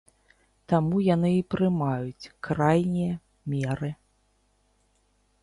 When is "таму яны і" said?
0.71-1.43